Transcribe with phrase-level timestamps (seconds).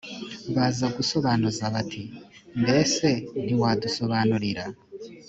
[0.55, 2.01] bazagusobanuza bati
[2.61, 3.07] mbese
[3.43, 4.65] ntiwadusobanurira